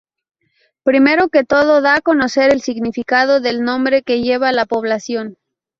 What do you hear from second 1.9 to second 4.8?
a conocer el significado del nombre que lleva la